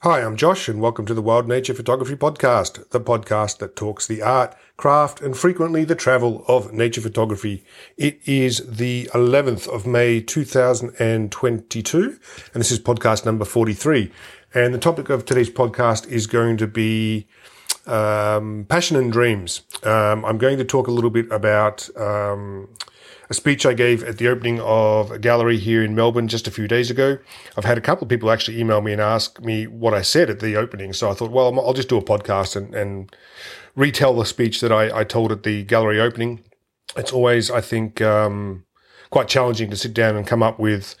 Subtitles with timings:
[0.00, 4.06] Hi, I'm Josh, and welcome to the Wild Nature Photography Podcast, the podcast that talks
[4.06, 7.64] the art, craft, and frequently the travel of nature photography.
[7.96, 12.18] It is the 11th of May 2022,
[12.52, 14.12] and this is podcast number 43.
[14.52, 17.26] And the topic of today's podcast is going to be
[17.86, 19.62] um, passion and dreams.
[19.82, 21.88] Um, I'm going to talk a little bit about.
[21.96, 22.68] Um,
[23.28, 26.50] a speech I gave at the opening of a gallery here in Melbourne just a
[26.50, 27.18] few days ago.
[27.56, 30.30] I've had a couple of people actually email me and ask me what I said
[30.30, 30.92] at the opening.
[30.92, 33.14] So I thought, well, I'll just do a podcast and, and
[33.74, 36.44] retell the speech that I, I, told at the gallery opening.
[36.96, 38.64] It's always, I think, um,
[39.10, 40.94] quite challenging to sit down and come up with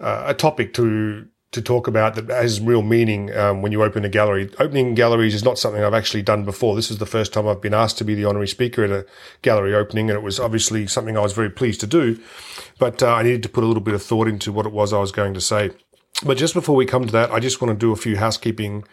[0.00, 4.04] uh, a topic to to talk about that has real meaning um, when you open
[4.04, 4.50] a gallery.
[4.58, 6.76] Opening galleries is not something I've actually done before.
[6.76, 9.06] This is the first time I've been asked to be the honorary speaker at a
[9.40, 12.20] gallery opening, and it was obviously something I was very pleased to do.
[12.78, 14.92] But uh, I needed to put a little bit of thought into what it was
[14.92, 15.70] I was going to say.
[16.24, 18.84] But just before we come to that, I just want to do a few housekeeping,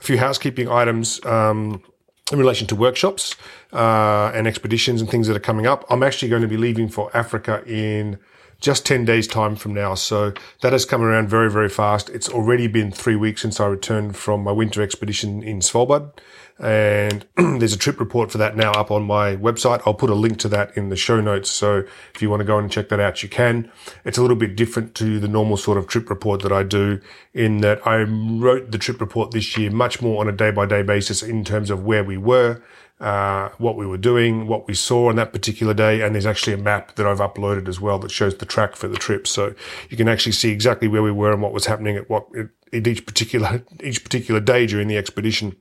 [0.00, 1.24] a few housekeeping items.
[1.26, 1.82] Um,
[2.30, 3.34] in relation to workshops
[3.72, 6.88] uh, and expeditions and things that are coming up, I'm actually going to be leaving
[6.88, 8.18] for Africa in
[8.60, 9.94] just 10 days time from now.
[9.94, 12.10] So that has come around very, very fast.
[12.10, 16.10] It's already been three weeks since I returned from my winter expedition in Svalbard.
[16.58, 19.80] And there's a trip report for that now up on my website.
[19.86, 21.50] I'll put a link to that in the show notes.
[21.50, 23.70] So if you want to go and check that out, you can.
[24.04, 27.00] It's a little bit different to the normal sort of trip report that I do
[27.32, 30.66] in that I wrote the trip report this year much more on a day by
[30.66, 32.60] day basis in terms of where we were,
[33.00, 36.52] uh, what we were doing, what we saw on that particular day, and there's actually
[36.52, 39.54] a map that I've uploaded as well that shows the track for the trip, so
[39.88, 42.26] you can actually see exactly where we were and what was happening at what
[42.72, 45.56] at each particular each particular day during the expedition.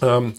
[0.00, 0.34] Um,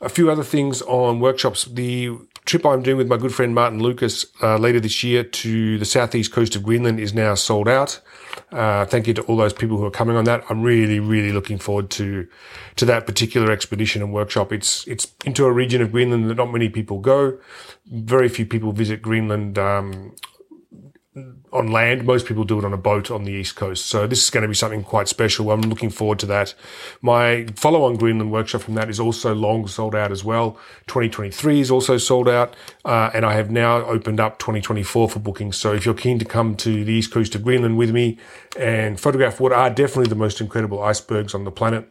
[0.00, 1.64] a few other things on workshops.
[1.64, 2.16] The
[2.48, 5.84] trip I'm doing with my good friend Martin Lucas uh, later this year to the
[5.84, 8.00] southeast coast of Greenland is now sold out.
[8.50, 10.42] Uh, thank you to all those people who are coming on that.
[10.48, 12.26] I'm really, really looking forward to
[12.76, 14.50] to that particular expedition and workshop.
[14.52, 17.38] It's it's into a region of Greenland that not many people go.
[17.86, 20.14] Very few people visit Greenland um,
[21.52, 22.04] on land.
[22.04, 23.86] Most people do it on a boat on the east coast.
[23.86, 25.50] So this is going to be something quite special.
[25.50, 26.54] I'm looking forward to that.
[27.00, 30.52] My follow on Greenland workshop from that is also long sold out as well.
[30.86, 32.54] 2023 is also sold out.
[32.84, 35.56] Uh, and I have now opened up 2024 for bookings.
[35.56, 38.18] So if you're keen to come to the east coast of Greenland with me
[38.58, 41.88] and photograph what are definitely the most incredible icebergs on the planet,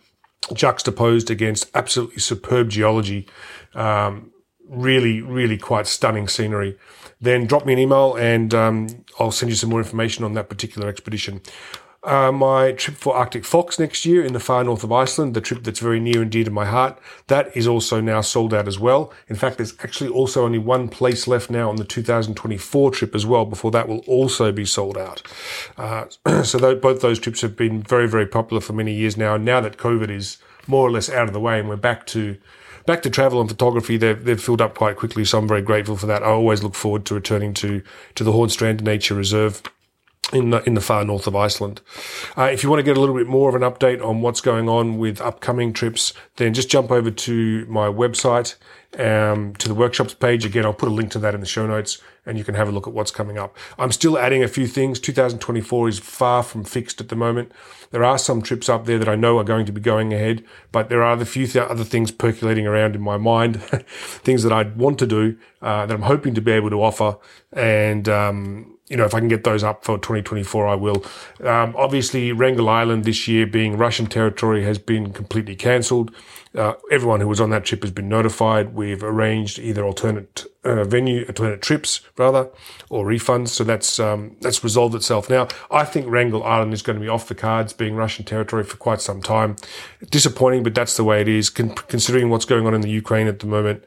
[0.54, 3.28] juxtaposed against absolutely superb geology,
[3.74, 4.32] um,
[4.68, 6.78] really, really quite stunning scenery
[7.20, 8.88] then drop me an email and um,
[9.20, 11.42] I'll send you some more information on that particular expedition.
[12.04, 15.42] Uh, my trip for Arctic Fox next year in the far north of Iceland, the
[15.42, 18.68] trip that's very near and dear to my heart, that is also now sold out
[18.68, 19.12] as well.
[19.28, 23.26] In fact, there's actually also only one place left now on the 2024 trip as
[23.26, 25.22] well before that will also be sold out.
[25.76, 26.06] Uh,
[26.44, 29.36] so th- both those trips have been very, very popular for many years now.
[29.36, 32.06] And now that COVID is more or less out of the way and we're back
[32.08, 32.38] to
[32.88, 35.24] back to travel and photography, they've, they've filled up quite quickly.
[35.25, 36.24] So I'm very grateful for that.
[36.24, 37.84] I always look forward to returning to,
[38.16, 39.62] to the Hornstrand Nature Reserve
[40.34, 41.82] in the, in the far north of Iceland.
[42.38, 44.42] Uh, if you want to get a little bit more of an update on what's
[44.42, 48.56] going on with upcoming trips, then just jump over to my website,
[48.98, 50.46] um, to the workshops page.
[50.46, 52.68] Again, I'll put a link to that in the show notes and you can have
[52.68, 53.56] a look at what's coming up.
[53.80, 55.00] I'm still adding a few things.
[55.00, 57.54] 2024 is far from fixed at the moment.
[57.92, 60.44] There are some trips up there that I know are going to be going ahead,
[60.74, 64.52] but there are the few th- other things percolating around in my mind, things that
[64.52, 67.18] I want to do, uh, that I'm hoping to be able to offer.
[67.54, 71.03] And, um, you know, if I can get those up for 2024, I will.
[71.44, 76.14] Um, obviously, Wrangel Island this year being Russian territory has been completely cancelled.
[76.56, 78.74] Uh, everyone who was on that trip has been notified.
[78.74, 82.50] We've arranged either alternate uh, venue, alternate trips rather,
[82.90, 83.50] or refunds.
[83.50, 85.48] So that's um, that's resolved itself now.
[85.72, 88.78] I think Wrangel Island is going to be off the cards, being Russian territory for
[88.78, 89.56] quite some time.
[90.10, 91.50] Disappointing, but that's the way it is.
[91.50, 93.84] Con- considering what's going on in the Ukraine at the moment,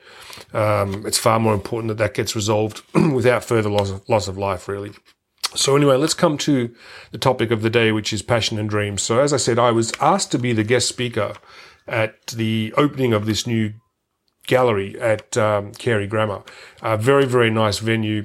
[0.52, 4.38] um, it's far more important that that gets resolved without further loss of, loss of
[4.38, 4.68] life.
[4.68, 4.92] Really.
[5.54, 6.72] So anyway, let's come to
[7.10, 9.02] the topic of the day, which is passion and dreams.
[9.02, 11.34] So as I said, I was asked to be the guest speaker
[11.88, 13.72] at the opening of this new
[14.46, 16.42] gallery at um, Carey Grammar.
[16.82, 18.24] A very, very nice venue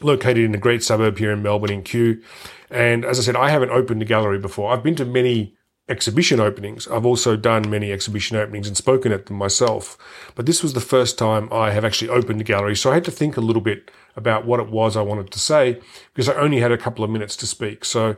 [0.00, 2.22] located in a great suburb here in Melbourne in Kew.
[2.70, 4.72] And as I said, I haven't opened a gallery before.
[4.72, 5.56] I've been to many
[5.90, 6.86] exhibition openings.
[6.88, 9.98] I've also done many exhibition openings and spoken at them myself.
[10.34, 12.76] But this was the first time I have actually opened a gallery.
[12.76, 15.38] So I had to think a little bit about what it was I wanted to
[15.38, 15.80] say
[16.14, 17.84] because I only had a couple of minutes to speak.
[17.84, 18.16] So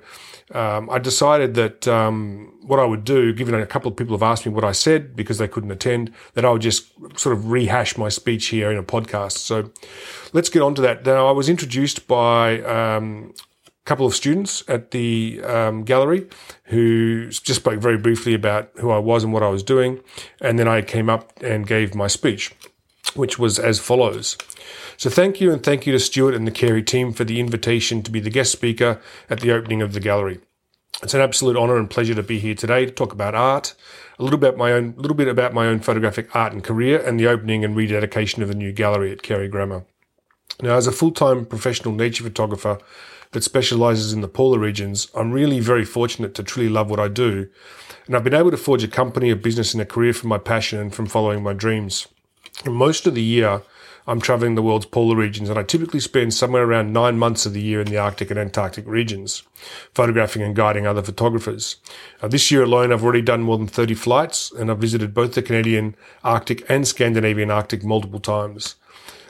[0.52, 4.22] um, I decided that um, what I would do, given a couple of people have
[4.22, 7.50] asked me what I said because they couldn't attend, that I would just sort of
[7.50, 9.38] rehash my speech here in a podcast.
[9.38, 9.70] So
[10.32, 11.04] let's get on to that.
[11.06, 13.34] Now, I was introduced by um,
[13.84, 16.26] couple of students at the um, gallery
[16.64, 20.00] who just spoke very briefly about who I was and what I was doing.
[20.40, 22.54] And then I came up and gave my speech,
[23.14, 24.38] which was as follows.
[24.96, 28.02] So thank you and thank you to Stuart and the Carey team for the invitation
[28.04, 30.40] to be the guest speaker at the opening of the gallery.
[31.02, 33.74] It's an absolute honour and pleasure to be here today to talk about art,
[34.18, 37.18] a little bit my own, little bit about my own photographic art and career, and
[37.18, 39.84] the opening and rededication of the new gallery at Carey Grammar.
[40.60, 42.78] Now, as a full-time professional nature photographer
[43.32, 47.08] that specialises in the polar regions, I'm really very fortunate to truly love what I
[47.08, 47.48] do,
[48.06, 50.38] and I've been able to forge a company, a business, and a career from my
[50.38, 52.08] passion and from following my dreams.
[52.64, 53.62] And most of the year,
[54.06, 57.52] I'm traveling the world's polar regions, and I typically spend somewhere around nine months of
[57.52, 59.44] the year in the Arctic and Antarctic regions,
[59.94, 61.76] photographing and guiding other photographers.
[62.20, 65.34] Uh, this year alone, I've already done more than 30 flights, and I've visited both
[65.34, 65.94] the Canadian
[66.24, 68.74] Arctic and Scandinavian Arctic multiple times.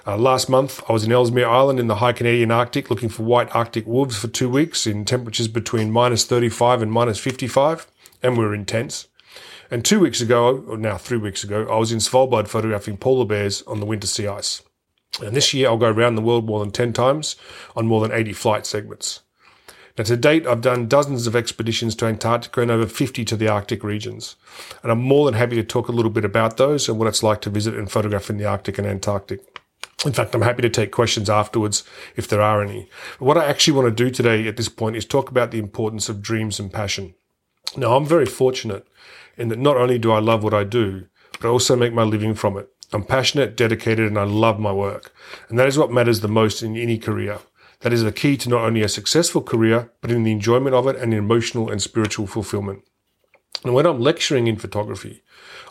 [0.04, 3.22] Uh, last month, I was in Ellesmere Island in the high Canadian Arctic looking for
[3.22, 7.87] white Arctic wolves for two weeks in temperatures between minus 35 and minus 55,
[8.20, 9.06] and we were intense.
[9.70, 13.25] And two weeks ago, or now three weeks ago, I was in Svalbard photographing polar
[13.25, 14.62] bears on the winter sea ice.
[15.22, 17.37] And this year I'll go around the world more than 10 times
[17.76, 19.20] on more than 80 flight segments.
[19.96, 23.48] Now, to date, I've done dozens of expeditions to Antarctica and over 50 to the
[23.48, 24.37] Arctic regions.
[24.82, 27.22] And I'm more than happy to talk a little bit about those and what it's
[27.22, 29.61] like to visit and photograph in the Arctic and Antarctic.
[30.04, 31.84] In fact, I'm happy to take questions afterwards
[32.16, 32.88] if there are any.
[33.19, 35.60] But what I actually want to do today at this point is talk about the
[35.60, 37.14] importance of dreams and passion.
[37.76, 38.87] Now, I'm very fortunate
[39.37, 41.06] in that not only do I love what I do,
[41.40, 42.69] but I also make my living from it.
[42.93, 45.14] I'm passionate, dedicated, and I love my work.
[45.49, 47.38] And that is what matters the most in any career.
[47.81, 50.87] That is the key to not only a successful career, but in the enjoyment of
[50.87, 52.84] it and emotional and spiritual fulfillment.
[53.64, 55.22] And when I'm lecturing in photography,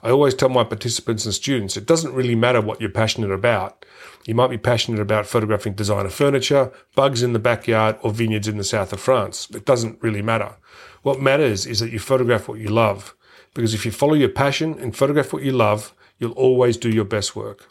[0.02, 3.86] I always tell my participants and students it doesn't really matter what you're passionate about.
[4.26, 8.58] You might be passionate about photographing designer furniture, bugs in the backyard, or vineyards in
[8.58, 9.50] the south of France.
[9.52, 10.56] It doesn't really matter.
[11.02, 13.16] What matters is that you photograph what you love.
[13.54, 17.06] Because if you follow your passion and photograph what you love, you'll always do your
[17.06, 17.68] best work.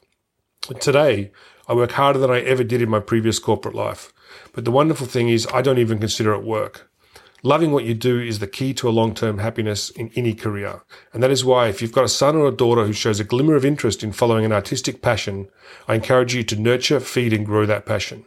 [0.81, 1.31] Today,
[1.69, 4.13] I work harder than I ever did in my previous corporate life.
[4.53, 6.90] But the wonderful thing is, I don't even consider it work.
[7.43, 10.83] Loving what you do is the key to a long term happiness in any career.
[11.13, 13.25] And that is why, if you've got a son or a daughter who shows a
[13.25, 15.49] glimmer of interest in following an artistic passion,
[15.89, 18.27] I encourage you to nurture, feed, and grow that passion.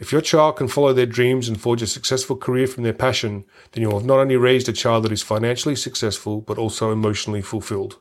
[0.00, 3.44] If your child can follow their dreams and forge a successful career from their passion,
[3.72, 6.92] then you will have not only raised a child that is financially successful, but also
[6.92, 7.96] emotionally fulfilled.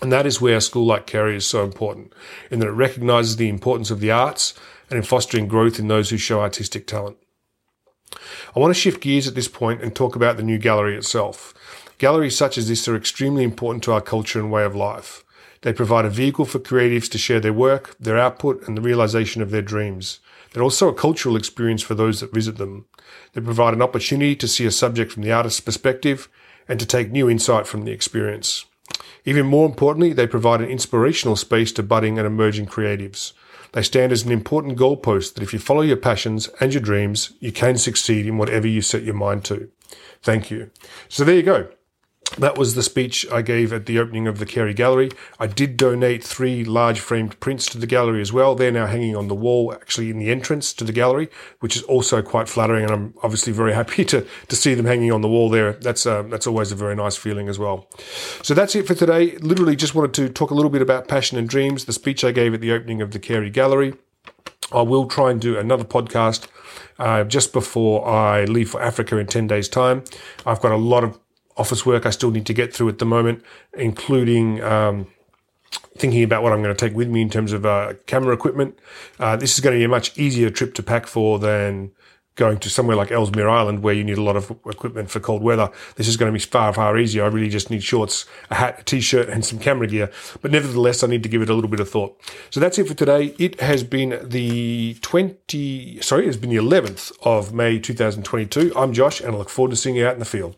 [0.00, 2.12] And that is where a school like Carey is so important,
[2.50, 4.54] in that it recognises the importance of the arts
[4.90, 7.18] and in fostering growth in those who show artistic talent.
[8.54, 11.54] I want to shift gears at this point and talk about the new gallery itself.
[11.98, 15.24] Galleries such as this are extremely important to our culture and way of life.
[15.62, 19.42] They provide a vehicle for creatives to share their work, their output, and the realization
[19.42, 20.18] of their dreams.
[20.52, 22.86] They're also a cultural experience for those that visit them.
[23.32, 26.28] They provide an opportunity to see a subject from the artist's perspective
[26.68, 28.64] and to take new insight from the experience.
[29.24, 33.32] Even more importantly, they provide an inspirational space to budding and emerging creatives.
[33.72, 37.32] They stand as an important goalpost that if you follow your passions and your dreams,
[37.40, 39.70] you can succeed in whatever you set your mind to.
[40.22, 40.70] Thank you.
[41.08, 41.68] So there you go.
[42.38, 45.10] That was the speech I gave at the opening of the Carey Gallery.
[45.38, 48.54] I did donate three large framed prints to the gallery as well.
[48.54, 51.28] They're now hanging on the wall, actually in the entrance to the gallery,
[51.60, 52.84] which is also quite flattering.
[52.84, 55.74] And I'm obviously very happy to, to see them hanging on the wall there.
[55.74, 57.86] That's, uh, that's always a very nice feeling as well.
[58.42, 59.36] So that's it for today.
[59.36, 62.32] Literally just wanted to talk a little bit about passion and dreams, the speech I
[62.32, 63.94] gave at the opening of the Carey Gallery.
[64.72, 66.46] I will try and do another podcast
[66.98, 70.04] uh, just before I leave for Africa in 10 days' time.
[70.46, 71.18] I've got a lot of
[71.56, 73.42] office work I still need to get through at the moment,
[73.74, 75.06] including um,
[75.96, 78.78] thinking about what I'm going to take with me in terms of uh, camera equipment.
[79.18, 81.92] Uh, this is going to be a much easier trip to pack for than
[82.34, 85.42] going to somewhere like Ellesmere Island where you need a lot of equipment for cold
[85.42, 85.70] weather.
[85.96, 87.24] This is going to be far, far easier.
[87.24, 90.10] I really just need shorts, a hat, a t-shirt and some camera gear.
[90.40, 92.18] But nevertheless, I need to give it a little bit of thought.
[92.50, 93.34] So that's it for today.
[93.38, 98.72] It has been the 20, sorry, it's been the 11th of May 2022.
[98.74, 100.56] I'm Josh and I look forward to seeing you out in the field.